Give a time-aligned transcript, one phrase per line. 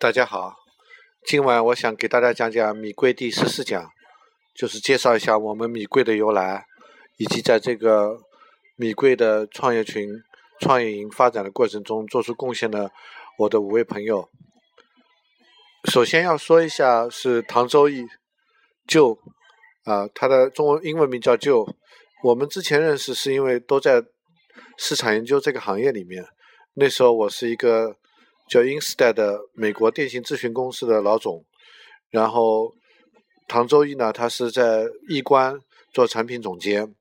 [0.00, 0.54] 大家好，
[1.26, 3.90] 今晚我想给大家讲讲米贵第十四讲，
[4.54, 6.66] 就是介绍一下我们米贵的由来，
[7.16, 8.20] 以及在这个
[8.76, 10.08] 米贵的创业群、
[10.60, 12.92] 创业营发展的过程中做出贡献的
[13.38, 14.30] 我的五位朋友。
[15.90, 18.06] 首先要说一下是唐周义，
[18.86, 19.18] 就
[19.82, 21.66] 啊，他的中文英文名叫就，
[22.22, 24.04] 我们之前认识是因为都在
[24.76, 26.24] 市场研究这个行业里面，
[26.74, 27.96] 那时候我是一个。
[28.48, 31.44] 叫 Instead 美国电信咨询公司的老总，
[32.10, 32.74] 然后
[33.46, 35.60] 唐周一呢，他是在易观
[35.92, 36.94] 做产品总监，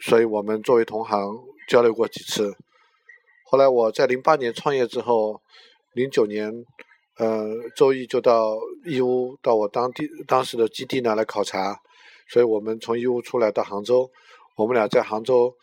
[0.00, 1.38] 所以我们作为同行
[1.68, 2.56] 交流过几次。
[3.44, 5.40] 后来我在零八年创业之后，
[5.92, 6.50] 零九年，
[7.18, 11.80] 呃，周一就到义乌到我当地当时的基地呢来考察，
[12.28, 14.10] 所以我们从义乌出来到杭州，
[14.56, 15.54] 我们俩在杭州。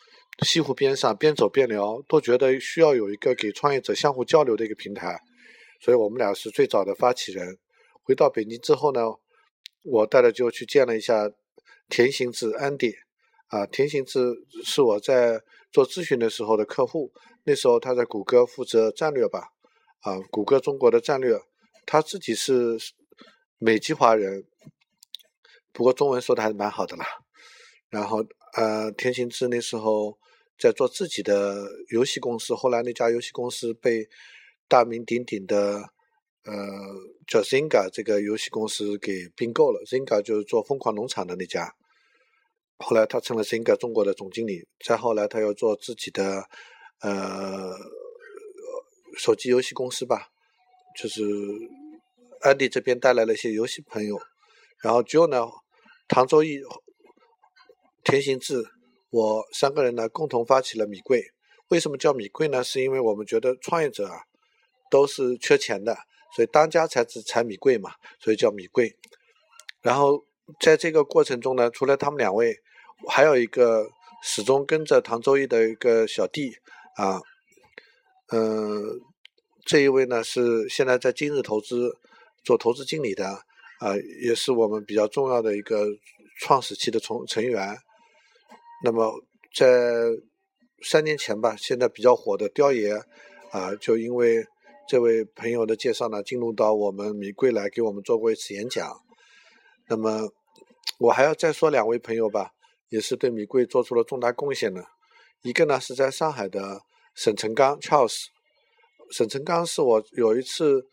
[0.42, 5.20] 西湖边上边走边聊，都觉得需要有一个给创业者相互交流的一个平台，
[5.80, 7.60] 所以我们俩是最早的发起人。
[8.02, 9.02] 回到北京之后呢，
[9.84, 11.30] 我带着就去见了一下
[11.88, 12.96] 田行志 Andy，
[13.48, 15.40] 啊，田行志是我在
[15.72, 19.50] 做咨询的时候的客户，那时候他在谷歌负责战略吧，
[20.02, 21.40] 啊，谷歌中国的战略，
[21.86, 22.78] 他自己是
[23.60, 24.44] 美籍华人，
[25.72, 27.06] 不过中文说的还是蛮好的啦。
[27.90, 28.26] 然后
[28.56, 30.18] 呃，田行志那时候。
[30.56, 34.08] 在做自己的游戏公司，后来那家游戏公司被
[34.70, 35.82] 大名鼎鼎的
[36.46, 36.54] 呃
[37.28, 39.82] 叫 Zynga 这个游戏公司给并购了。
[39.90, 41.74] Zynga 就是做疯狂农场的那家，
[42.78, 44.66] 后来他成了 Zynga 中国的总经理。
[44.86, 46.46] 再后来他又做自己的
[47.02, 47.74] 呃
[49.18, 50.30] 手机游戏公司吧，
[50.96, 51.24] 就是
[52.42, 54.22] 安迪这边带来了一些游戏朋友，
[54.84, 55.50] 然后 Joe 呢，
[56.08, 56.62] 唐周义、
[58.04, 58.64] 田行志。
[59.10, 61.24] 我三个人呢共同发起了米贵，
[61.68, 62.64] 为什么叫米贵呢？
[62.64, 64.18] 是因为我们觉得创业者啊
[64.90, 65.96] 都是缺钱的，
[66.36, 68.92] 所以当家才子才米贵嘛，所以叫米贵。
[69.84, 70.26] 然后
[70.60, 72.56] 在这个过程中呢，除了他们两位，
[73.08, 73.88] 还有一个
[74.24, 76.52] 始终跟着唐周易的一个小弟
[76.96, 77.22] 啊，
[78.32, 78.84] 嗯，
[79.64, 81.96] 这一位呢是现在在今日投资
[82.44, 83.28] 做投资经理的
[83.80, 85.86] 啊，也是我们比较重要的一个
[86.40, 87.78] 创始期的从成员。
[88.86, 89.24] 那么
[89.56, 89.66] 在
[90.82, 92.92] 三年前吧，现在比较火的雕爷
[93.52, 94.46] 啊，就因为
[94.90, 98.94] 这位朋友的介绍呢，进入到我们米贵来给我们做过一次演讲。
[99.88, 100.30] 那么
[101.00, 102.52] 我还要再说两位朋友吧，
[102.90, 104.84] 也是对米贵做出了重大贡献的。
[105.44, 106.82] 一个呢是在上海的
[107.16, 108.26] 沈成刚 Charles，
[109.12, 110.86] 沈成刚是我有一次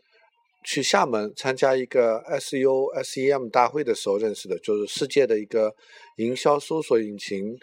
[0.64, 5.74] 去厦门参加一个 SEO SEM 大会的时候认识的，就是世界的一个
[6.16, 7.56] 营销搜索引擎。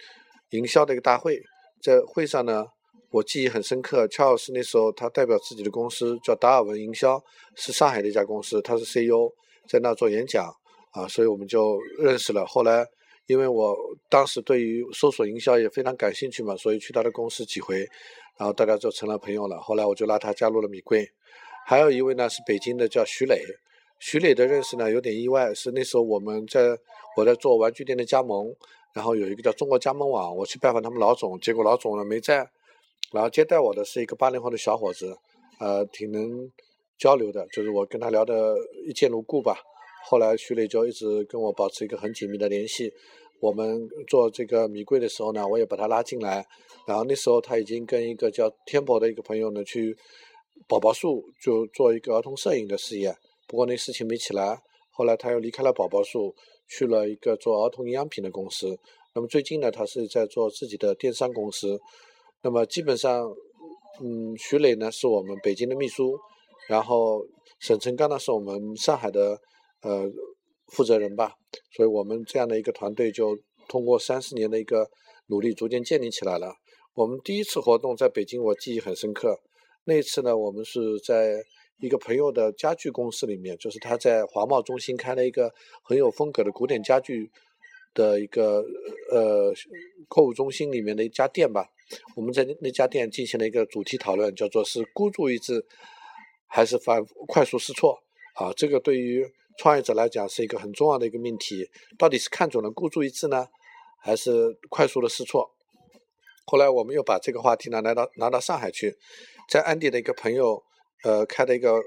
[0.52, 1.42] 营销的一个大会，
[1.84, 2.66] 在会上呢，
[3.12, 4.08] 我记忆很深刻。
[4.08, 7.22] 乔老师那时候他代表自己的公司叫达尔文营销，
[7.58, 9.30] 是上海的一家公司，他是 CEO，
[9.68, 10.50] 在那做演讲
[10.92, 12.46] 啊，所以我们就认识了。
[12.46, 12.86] 后来
[13.26, 13.76] 因为我
[14.10, 17.80] 当时对于搜索营销也非常感兴趣嘛，所以去他的公司几回，
[18.40, 19.60] 然后大家就成了朋友了。
[19.60, 21.06] 后来我就拉他加入了米贵。
[21.70, 23.42] 还有一位呢是北京的叫徐磊，
[24.00, 26.62] 徐磊的认识呢有点意外，是那时候我们在
[27.18, 28.56] 我在做玩具店的加盟。
[28.94, 32.38] 然后有一个叫中国加盟网，我去拜访他们老总，结果老总呢没在，
[33.12, 35.14] 然后接待我的是一个八零后的小伙子，
[35.60, 36.50] 呃，挺能
[36.98, 38.56] 交流的，就是我跟他聊得
[38.88, 39.60] 一见如故吧。
[40.06, 42.92] 后来徐磊就一直跟我保持一个很紧密的联系。
[43.42, 46.44] 我们做这个米贵的时候呢，我也把他拉进来。
[46.88, 49.96] 然后那时候他已经跟一个叫天博的一个朋友呢去
[50.68, 53.14] 宝宝树就做一个儿童摄影的事业，
[53.48, 54.62] 不过那事情没起来。
[54.92, 56.36] 后来他又离开了宝宝树。
[56.70, 58.78] 去了一个做儿童营养品的公司，
[59.16, 61.80] 那么最近呢，他是在做自己的电商公司。
[62.42, 63.34] 那么基本上，
[64.02, 66.20] 嗯，徐磊呢是我们北京的秘书，
[66.68, 67.26] 然后
[67.62, 69.40] 沈成刚呢是我们上海的
[69.82, 70.12] 呃
[70.74, 71.36] 负责人吧。
[71.72, 74.90] 所以我们这样的一个团队就通过三四年的一个
[75.28, 76.54] 努力，逐渐建立起来了。
[76.96, 79.40] 我们第一次活动在北京，我记忆很深刻。
[79.88, 81.44] 那一次呢，我们是在。
[81.80, 85.54] 一个朋友的家具公司里面，就是他在华贸中心开了一个
[85.84, 87.30] 很有风格的古典家具
[87.94, 88.66] 的一个
[89.12, 89.54] 呃
[90.08, 91.70] 购物中心里面的一家店吧。
[92.16, 95.64] 我们在那家店进行了一个主题讨论，叫做是孤注一掷
[96.48, 98.02] 还是反快速试错
[98.34, 98.52] 啊？
[98.58, 103.46] 这个对于创业者来讲是一个很重要的一个命题，到底是看准了孤注一掷呢，
[104.00, 105.52] 还是快速的试错？
[106.48, 108.98] 后来我们又把这个话题呢拿到拿到上海去，
[109.48, 110.64] 在安迪的一个朋友。
[111.04, 111.80] 呃，开的一个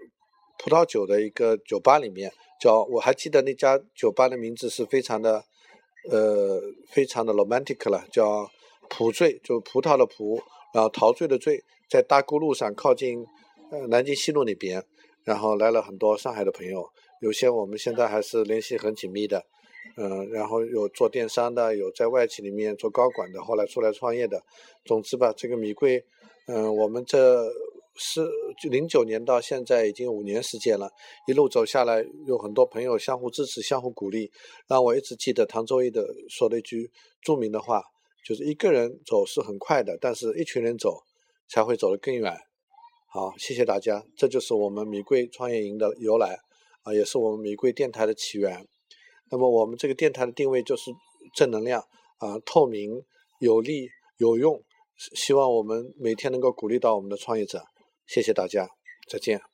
[0.57, 5.45] 葡萄酒的一个酒吧里面，叫我还记得那家酒吧的名字是非常的，
[6.09, 6.61] 呃，
[6.93, 8.49] 非常的 romantic 了，叫
[8.89, 10.41] 葡醉，就葡萄的葡，
[10.73, 13.27] 然后陶醉的醉，在大沽路上靠近
[13.73, 14.83] 呃南京西路那边。
[15.25, 16.89] 然后来了很多上海的朋友，
[17.21, 19.45] 有些我们现在还是联系很紧密的，
[19.97, 24.43] 嗯，然后有做电商的，有在外企里面做高管的，后来出来创业的。
[24.85, 26.05] 总之吧，这个米贵，
[26.47, 27.45] 嗯，我们这
[27.97, 28.27] 是
[28.71, 30.91] 零九年到现在已经五年时间了，
[31.27, 34.31] 一路走下来，有很多朋友相互支持、相互鼓励，
[34.69, 36.91] 让我一直记得唐周易的说的一句
[37.21, 37.83] 著名的话，
[38.25, 41.03] 就是一个人走是很快的，但是一群人走
[41.49, 42.35] 才会走得更远。
[43.13, 46.39] 好，谢谢大家，这就是我们米贵创业营的由来
[46.85, 48.67] 啊，也是我们米贵电台的起源。
[49.31, 50.91] 那么我们这个电台的定位就是
[51.35, 51.81] 正能量
[52.19, 53.03] 啊，透明、
[53.39, 53.89] 有利、
[54.19, 54.63] 有用，
[55.15, 57.65] 希望我们每天能够鼓励到我们的创业者。
[58.07, 58.69] 谢谢大家，
[59.09, 59.50] 再见。